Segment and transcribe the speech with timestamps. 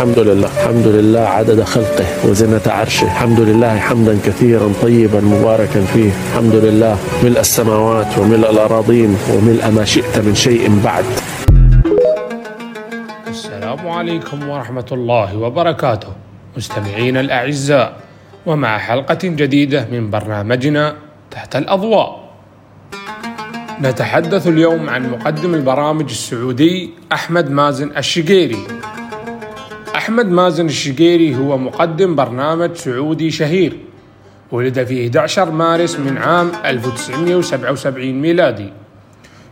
[0.00, 0.48] الحمد لله.
[0.48, 3.04] الحمد لله عدد خلقه وزنة عرشه.
[3.04, 6.10] الحمد لله حمدا كثيرا طيبا مباركا فيه.
[6.32, 11.04] الحمد لله ملء السماوات وملء الأراضين وملء ما شئت من شيء بعد.
[13.28, 16.08] السلام عليكم ورحمة الله وبركاته.
[16.56, 17.96] مستمعينا الأعزاء
[18.46, 20.96] ومع حلقة جديدة من برنامجنا
[21.30, 22.30] تحت الأضواء.
[23.80, 28.79] نتحدث اليوم عن مقدم البرامج السعودي أحمد مازن الشقيري.
[30.00, 33.76] أحمد مازن الشقيري هو مقدم برنامج سعودي شهير.
[34.52, 38.72] ولد في 11 مارس من عام 1977 ميلادي.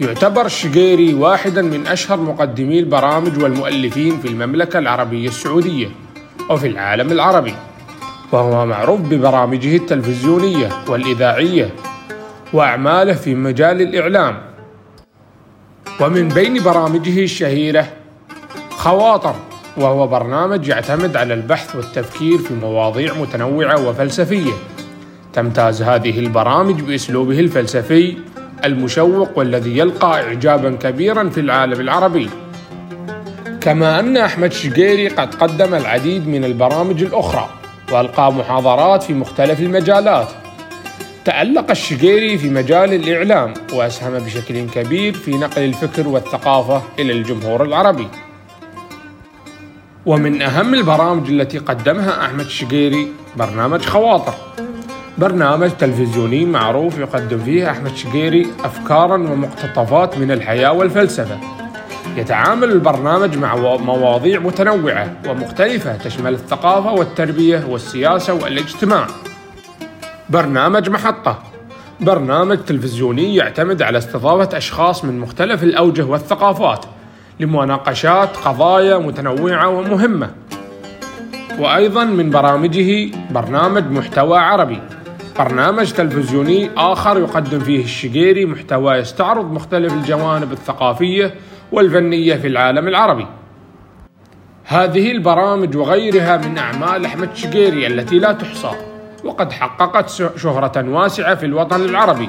[0.00, 5.88] يعتبر الشقيري واحدا من أشهر مقدمي البرامج والمؤلفين في المملكة العربية السعودية
[6.50, 7.54] وفي العالم العربي.
[8.32, 11.70] وهو معروف ببرامجه التلفزيونية والإذاعية
[12.52, 14.42] وأعماله في مجال الإعلام.
[16.00, 17.86] ومن بين برامجه الشهيرة
[18.70, 19.34] خواطر.
[19.76, 24.52] وهو برنامج يعتمد على البحث والتفكير في مواضيع متنوعة وفلسفية.
[25.32, 28.16] تمتاز هذه البرامج بأسلوبه الفلسفي
[28.64, 32.30] المشوق والذي يلقى إعجابا كبيرا في العالم العربي.
[33.60, 37.48] كما أن أحمد شقيري قد قدم العديد من البرامج الأخرى
[37.92, 40.28] وألقى محاضرات في مختلف المجالات.
[41.24, 48.08] تألق الشقيري في مجال الإعلام وأسهم بشكل كبير في نقل الفكر والثقافة إلى الجمهور العربي.
[50.06, 54.34] ومن أهم البرامج التي قدمها أحمد الشقيري برنامج خواطر.
[55.18, 61.38] برنامج تلفزيوني معروف يقدم فيه أحمد شقيري أفكارا ومقتطفات من الحياة والفلسفة.
[62.16, 69.06] يتعامل البرنامج مع مواضيع متنوعة ومختلفة تشمل الثقافة والتربية والسياسة والاجتماع.
[70.30, 71.42] برنامج محطة.
[72.00, 76.84] برنامج تلفزيوني يعتمد على استضافة أشخاص من مختلف الأوجه والثقافات.
[77.42, 80.30] لمناقشات قضايا متنوعة ومهمة.
[81.58, 84.78] وأيضا من برامجه برنامج محتوى عربي.
[85.38, 91.34] برنامج تلفزيوني آخر يقدم فيه الشقيري محتوى يستعرض مختلف الجوانب الثقافية
[91.72, 93.26] والفنية في العالم العربي.
[94.64, 98.70] هذه البرامج وغيرها من أعمال أحمد شقيري التي لا تحصى
[99.24, 102.28] وقد حققت شهرة واسعة في الوطن العربي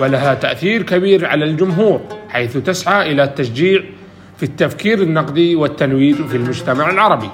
[0.00, 3.82] ولها تأثير كبير على الجمهور حيث تسعى إلى التشجيع
[4.40, 7.30] في التفكير النقدي والتنوير في المجتمع العربي.